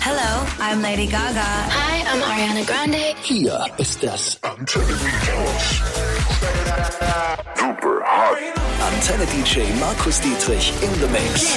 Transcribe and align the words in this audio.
Hello, 0.00 0.44
I'm 0.58 0.82
Lady 0.82 1.06
Gaga. 1.06 1.40
Hi, 1.40 2.02
I'm 2.10 2.20
Ariana 2.22 2.66
Grande. 2.66 3.14
Hier 3.22 3.66
ist 3.78 4.02
das 4.02 4.36
Antenne 4.42 4.84
Beathouse. 4.86 5.80
Super 7.56 8.02
hot. 8.04 8.38
Antenne 8.92 9.26
DJ 9.26 9.72
Markus 9.78 10.20
Dietrich 10.20 10.72
in 10.82 10.92
the 11.00 11.06
Mix. 11.08 11.56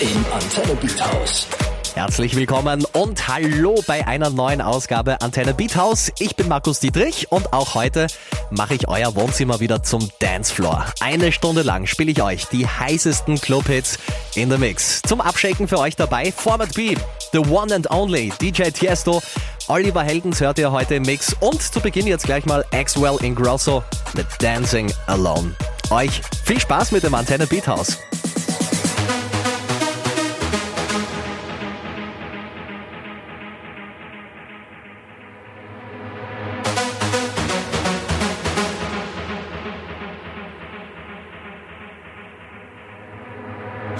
Im 0.00 0.24
Antenne 0.32 0.74
Beat 0.76 1.00
House. 1.00 1.46
Herzlich 1.94 2.36
willkommen 2.36 2.86
und 2.92 3.26
hallo 3.26 3.82
bei 3.86 4.06
einer 4.06 4.30
neuen 4.30 4.60
Ausgabe 4.60 5.20
Antenne 5.20 5.54
Beat 5.54 5.74
House. 5.74 6.12
Ich 6.20 6.36
bin 6.36 6.46
Markus 6.46 6.78
Dietrich 6.78 7.32
und 7.32 7.52
auch 7.52 7.74
heute 7.74 8.06
mache 8.50 8.74
ich 8.74 8.88
euer 8.88 9.14
Wohnzimmer 9.16 9.58
wieder 9.58 9.82
zum 9.82 10.08
Dancefloor. 10.20 10.86
Eine 11.00 11.32
Stunde 11.32 11.62
lang 11.62 11.86
spiele 11.86 12.12
ich 12.12 12.22
euch 12.22 12.46
die 12.46 12.66
heißesten 12.66 13.40
Clubhits 13.40 13.98
in 14.36 14.50
the 14.50 14.56
Mix. 14.56 15.02
Zum 15.02 15.20
Abschaken 15.20 15.66
für 15.66 15.78
euch 15.78 15.96
dabei 15.96 16.30
Format 16.30 16.74
B, 16.74 16.94
The 17.32 17.38
One 17.38 17.74
and 17.74 17.90
Only, 17.90 18.32
DJ 18.40 18.70
Tiesto, 18.70 19.20
Oliver 19.66 20.02
Heldens 20.02 20.40
hört 20.40 20.58
ihr 20.58 20.70
heute 20.70 20.94
im 20.94 21.02
Mix 21.02 21.34
und 21.40 21.60
zu 21.60 21.80
Beginn 21.80 22.06
jetzt 22.06 22.24
gleich 22.24 22.46
mal 22.46 22.64
Axwell 22.72 23.16
Ingrosso 23.20 23.82
mit 24.14 24.26
Dancing 24.38 24.92
Alone. 25.06 25.54
Euch 25.90 26.22
viel 26.44 26.60
Spaß 26.60 26.92
mit 26.92 27.02
dem 27.02 27.14
Antenne 27.14 27.48
Beat 27.48 27.66
House. 27.66 27.98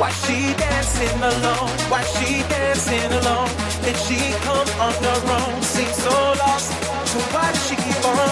Why 0.00 0.10
she 0.10 0.54
dancing 0.54 1.22
alone? 1.22 1.70
Why 1.90 2.02
she 2.02 2.42
dancing 2.48 3.12
alone? 3.12 3.50
Did 3.84 3.96
she 3.96 4.18
come 4.46 4.68
on 4.80 4.94
her 5.06 5.20
own? 5.38 5.62
Seems 5.62 5.96
so 5.96 6.10
lost. 6.42 6.72
So 7.10 7.18
why 7.32 7.52
she 7.64 7.76
keep 7.76 8.04
on 8.04 8.31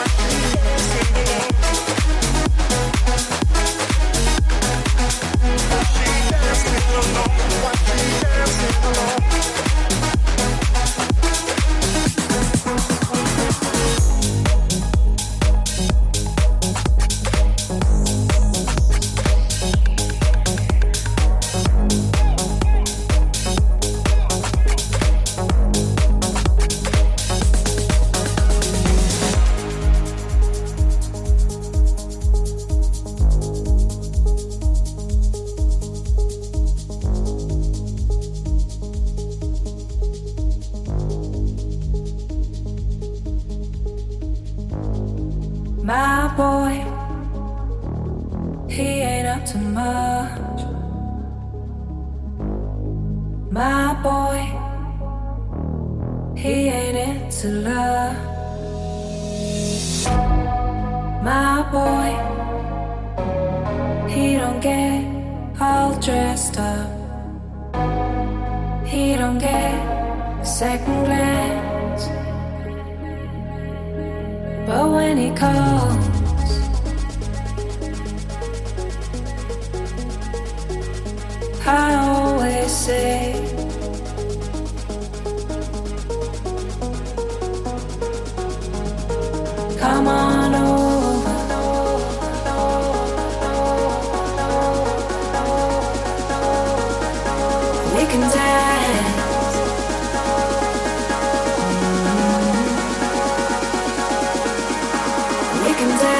My 0.00 1.59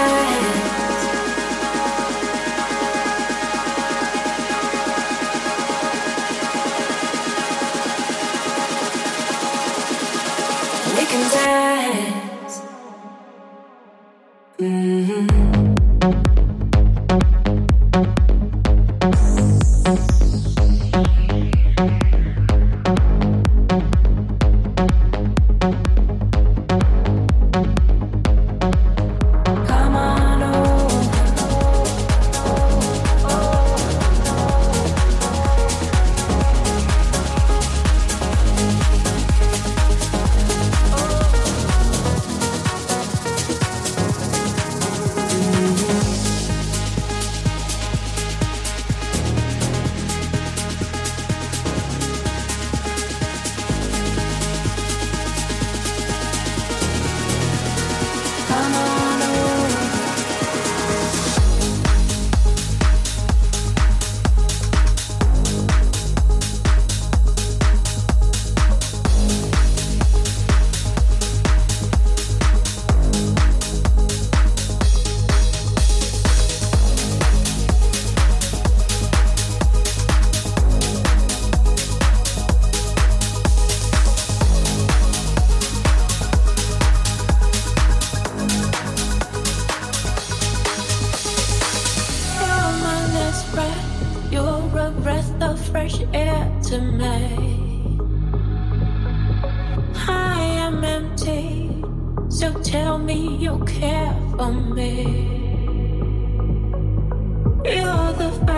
good 0.01 0.60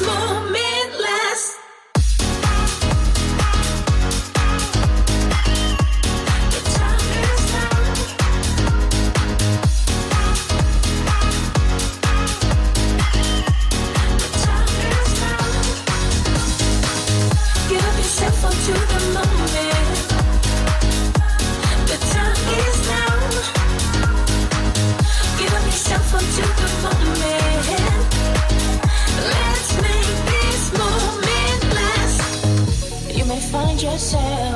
know 0.00 0.45
this 33.96 34.55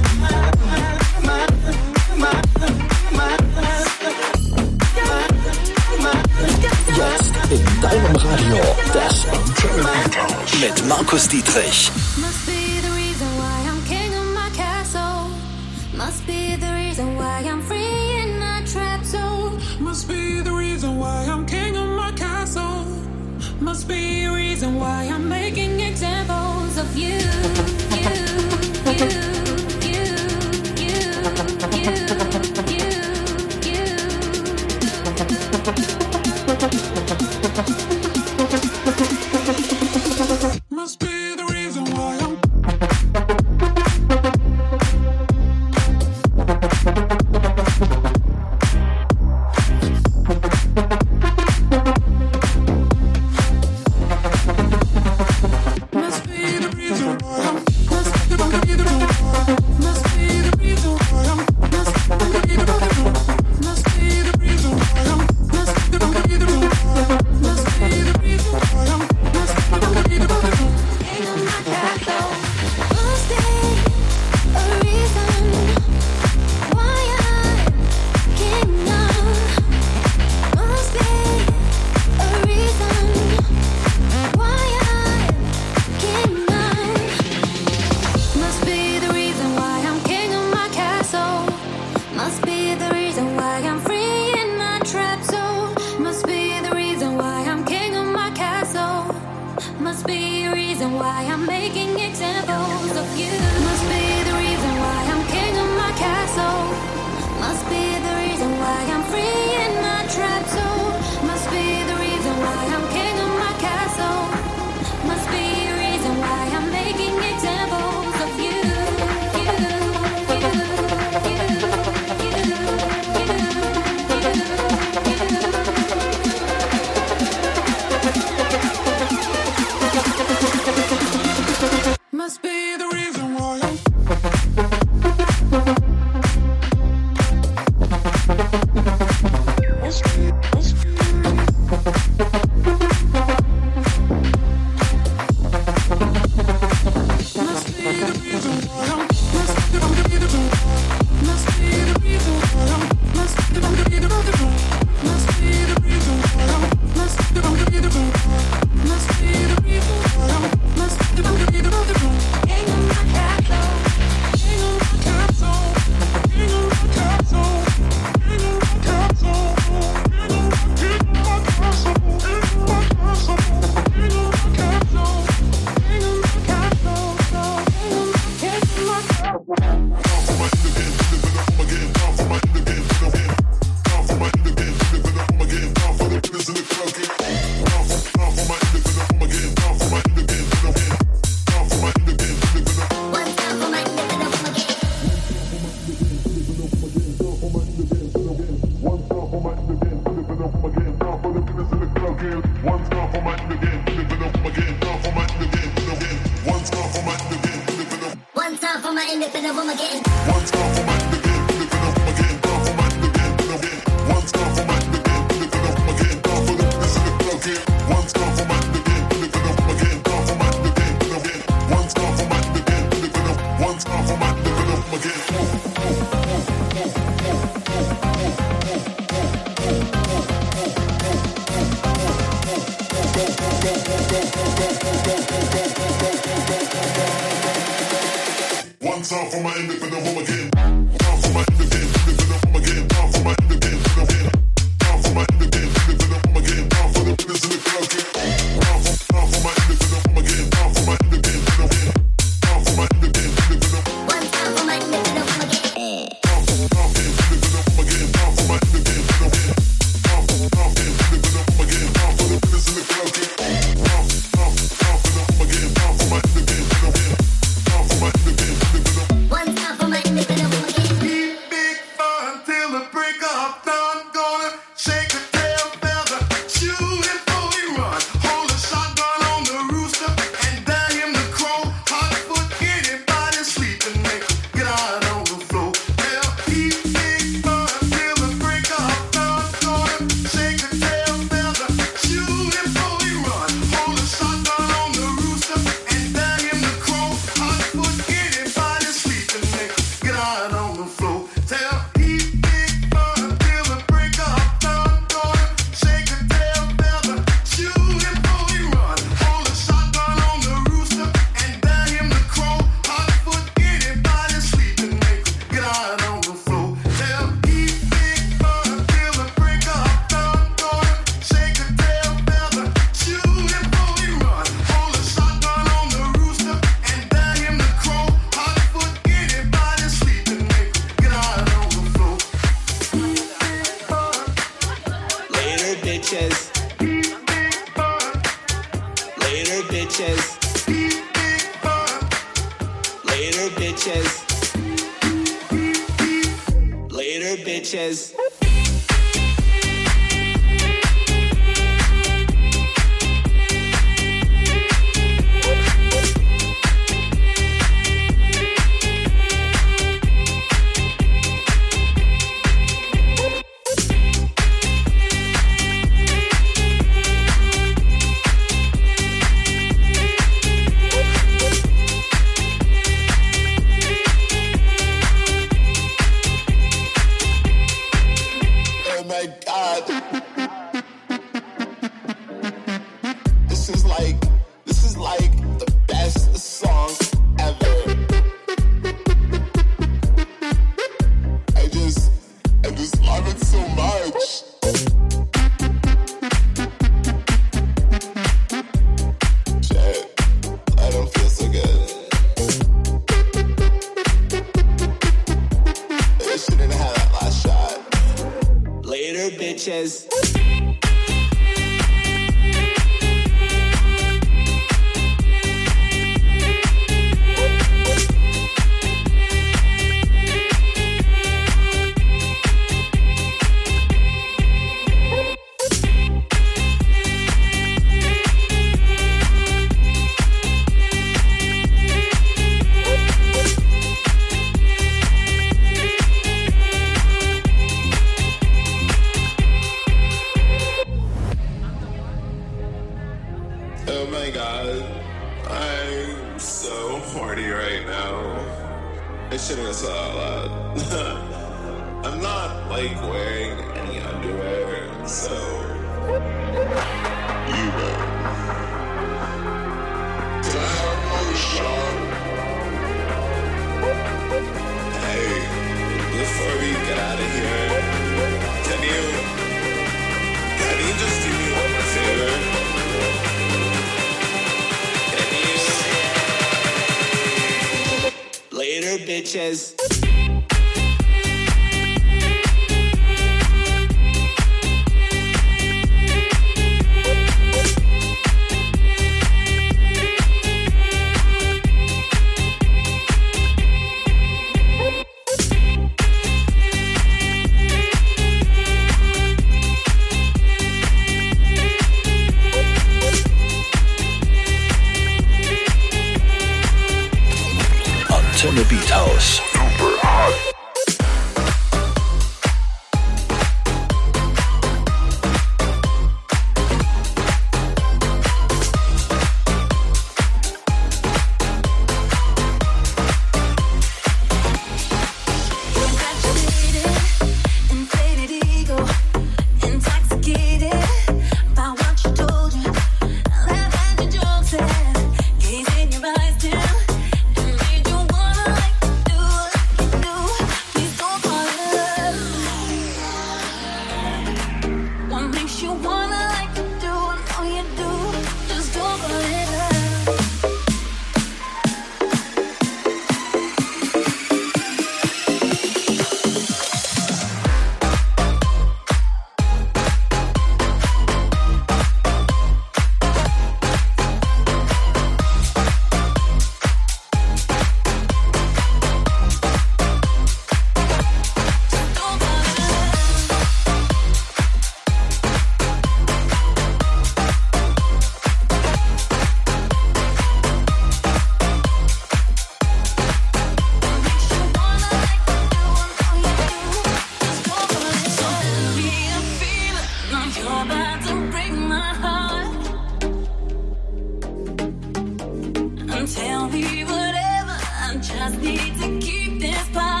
be 596.51 596.83
whatever. 596.83 597.57
I 597.85 597.97
just 598.01 598.39
need 598.41 598.75
to 598.81 598.99
keep 598.99 599.39
this 599.39 599.67
power. 599.69 600.00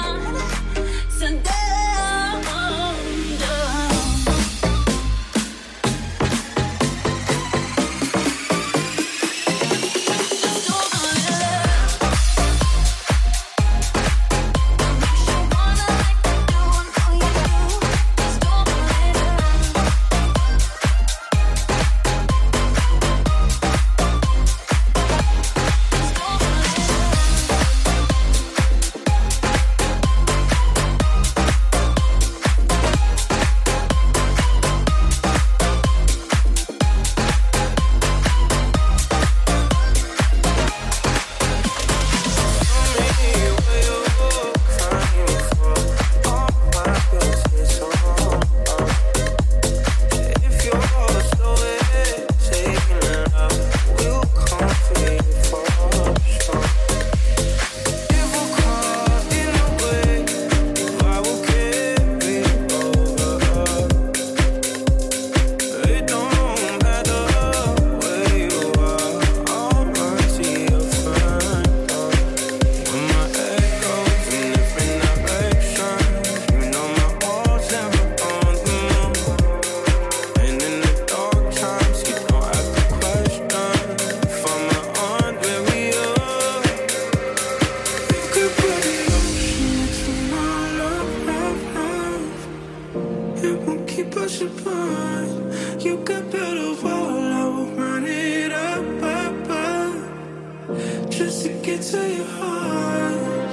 just 101.23 101.43
to 101.45 101.49
get 101.61 101.81
to 101.81 102.01
your 102.17 102.25
heart. 102.25 103.51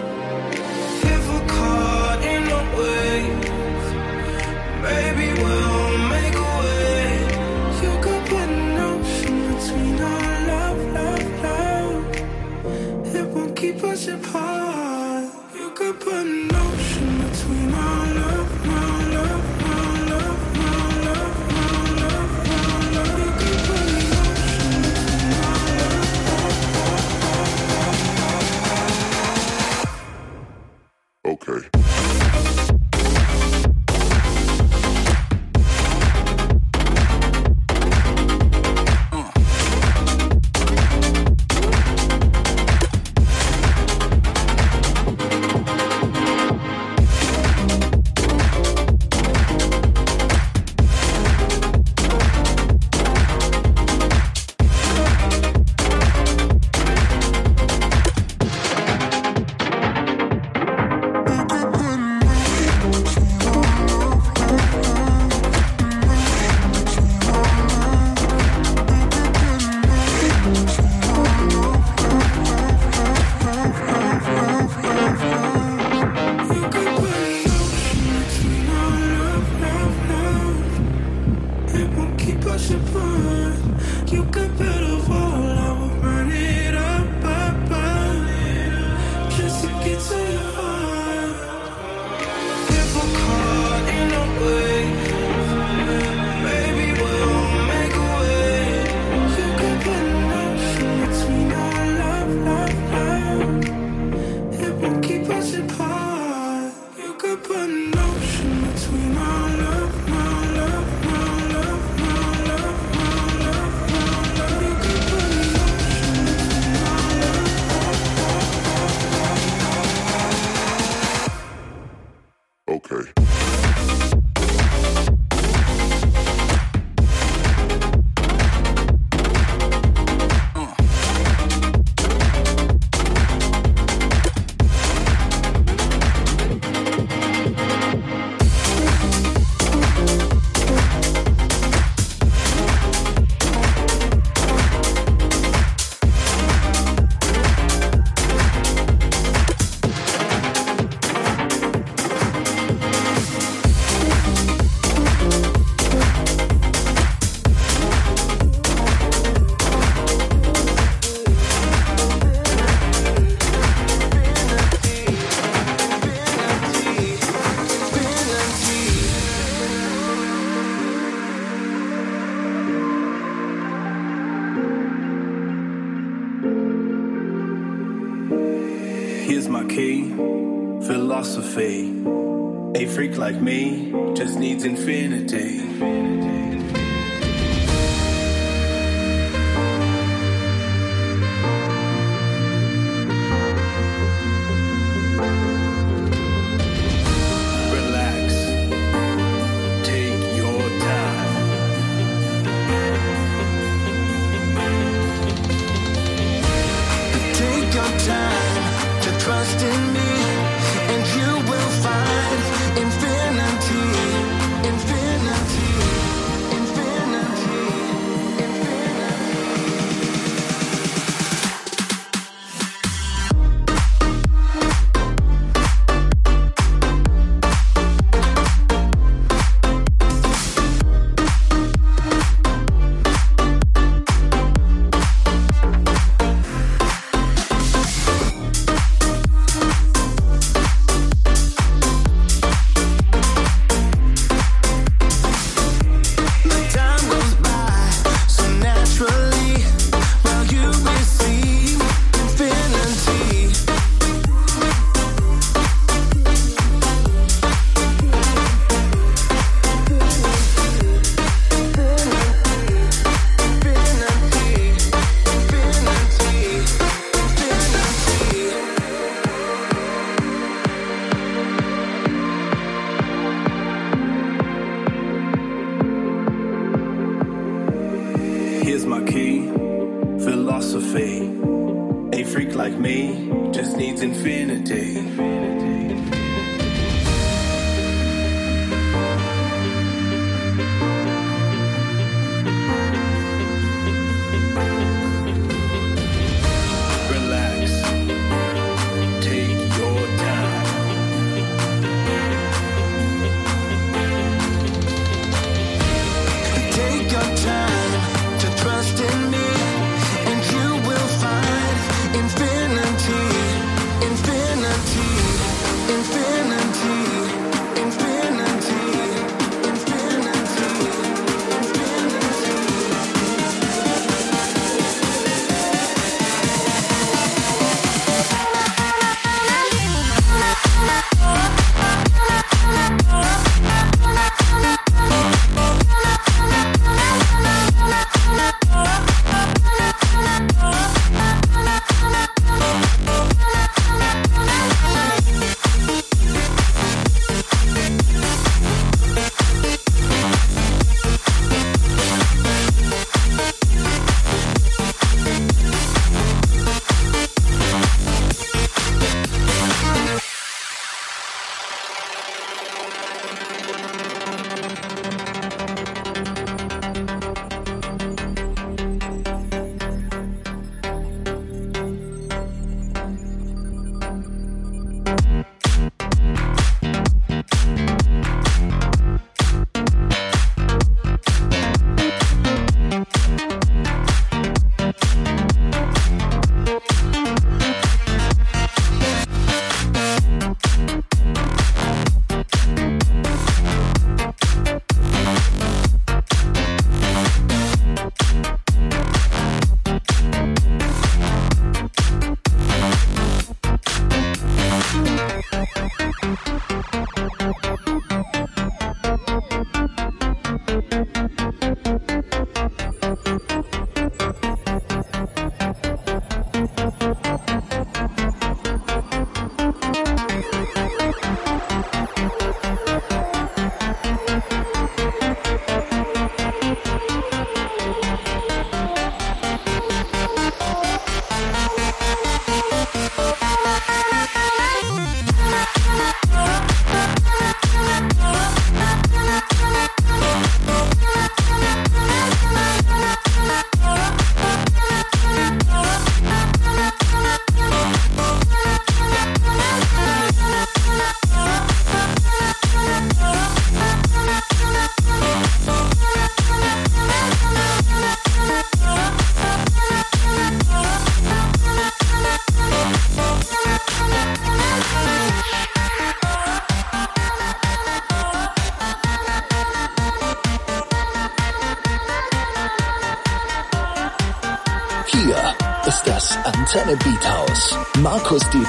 If 1.14 1.22
we're 1.30 1.48
caught 1.56 2.20
in 2.32 2.44
a 2.58 2.62
wave, 2.78 3.44
maybe 4.86 5.26
we'll 5.42 5.98
make 6.14 6.34
a 6.46 6.50
way. 6.60 7.02
You 7.84 7.92
could 8.04 8.22
put 8.32 8.48
an 8.58 8.78
ocean 8.88 9.36
between 9.50 10.00
our 10.12 10.46
love, 10.50 10.80
love, 10.98 11.26
love. 11.44 12.04
It 13.14 13.26
won't 13.34 13.54
keep 13.54 13.84
us 13.84 14.08
apart. 14.08 15.24
You 15.54 15.70
could 15.78 16.00
put 16.00 16.26
an 16.26 16.57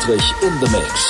In 0.09 0.59
the 0.59 0.67
Mix. 0.71 1.08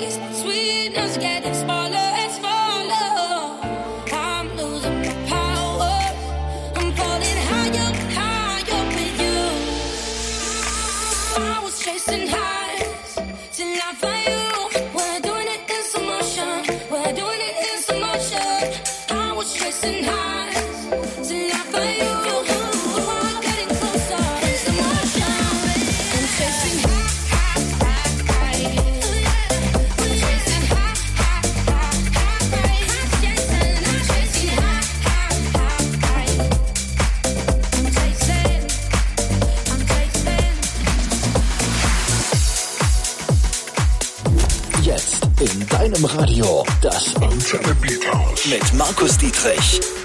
Mit 0.00 1.77
Markus 49.48 49.97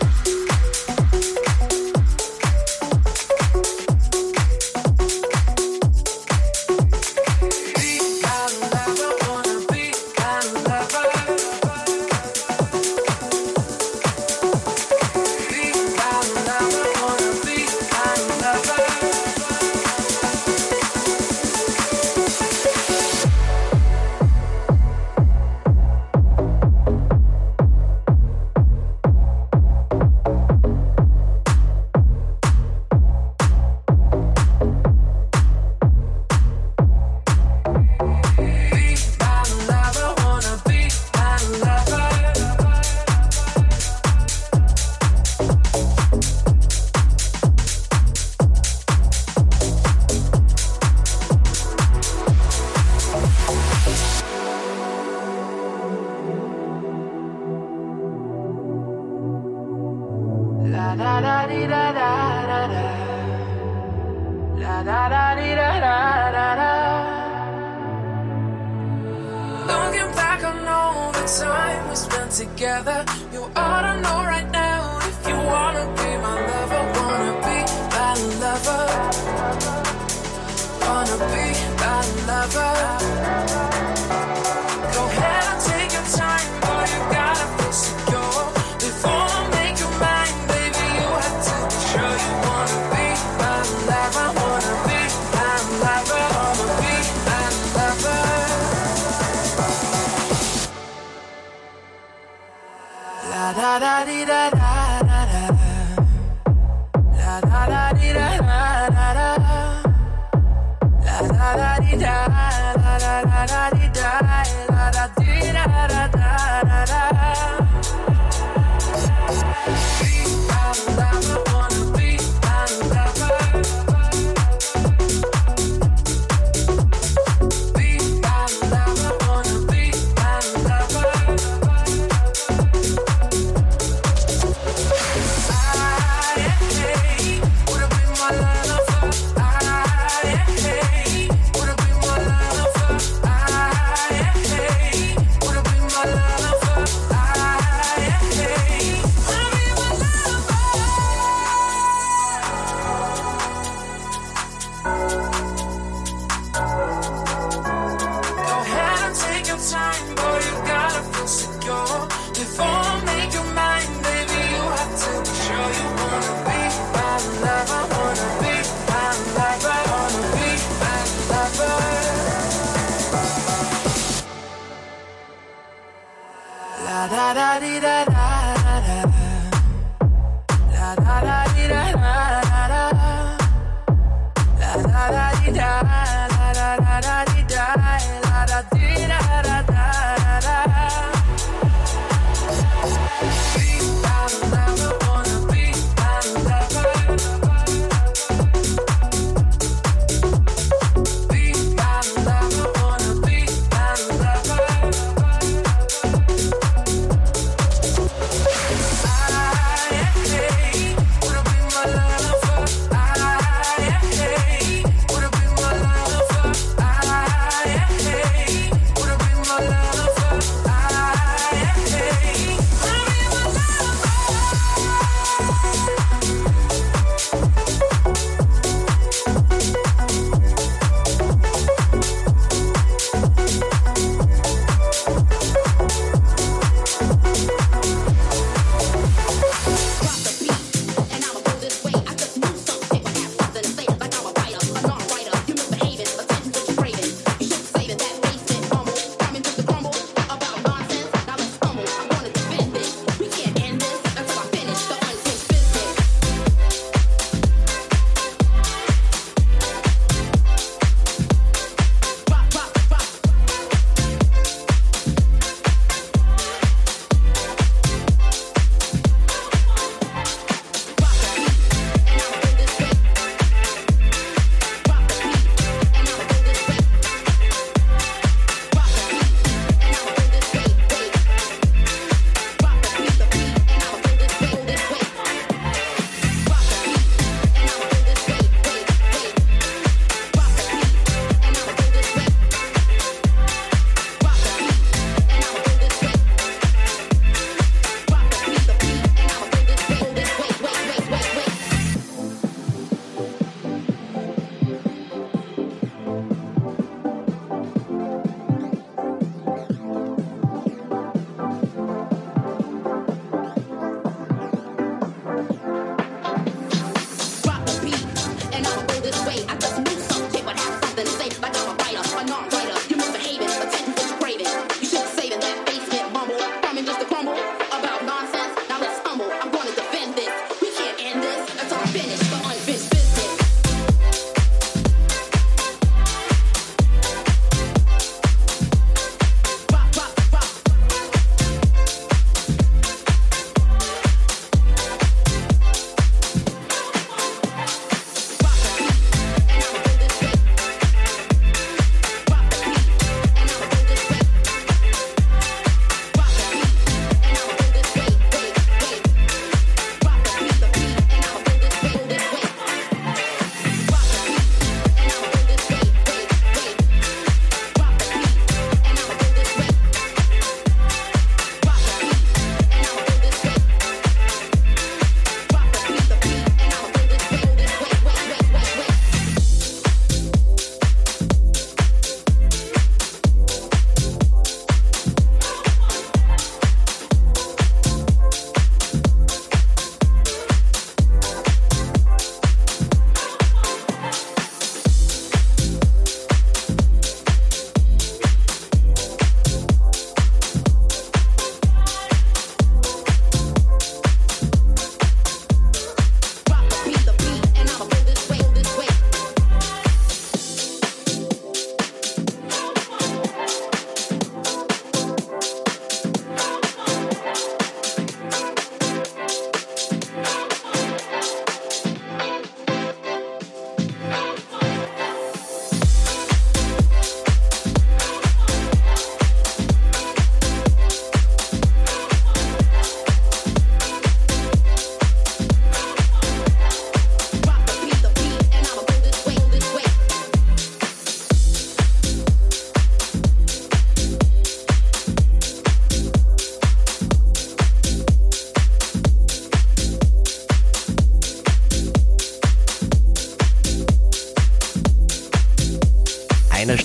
together. 72.63 73.32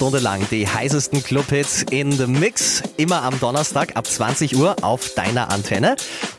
Stunde 0.08 0.24
lang 0.24 0.48
die 0.50 0.66
heißesten 0.66 1.22
Clubhits 1.22 1.84
in 1.90 2.10
the 2.12 2.26
Mix. 2.26 2.82
Immer 2.96 3.24
am 3.24 3.38
Donnerstag 3.40 3.94
ab 3.94 4.06
20 4.06 4.56
Uhr 4.56 4.76
auf 4.80 5.12
deiner 5.12 5.50
Antenne. 5.50 5.96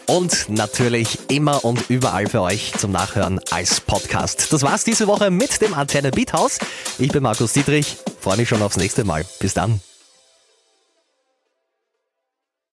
Und 0.07 0.49
natürlich 0.49 1.19
immer 1.29 1.63
und 1.63 1.87
überall 1.87 2.25
für 2.25 2.41
euch 2.41 2.73
zum 2.79 2.91
Nachhören 2.91 3.39
als 3.51 3.79
Podcast. 3.79 4.51
Das 4.51 4.63
war's 4.63 4.85
diese 4.85 5.05
Woche 5.05 5.29
mit 5.29 5.61
dem 5.61 5.75
Antenne 5.75 6.09
Beat 6.09 6.33
House. 6.33 6.57
Ich 6.97 7.11
bin 7.11 7.21
Markus 7.21 7.53
Dietrich. 7.53 7.97
Freue 8.19 8.37
mich 8.37 8.49
schon 8.49 8.63
aufs 8.63 8.77
nächste 8.77 9.03
Mal. 9.03 9.23
Bis 9.39 9.53
dann. 9.53 9.79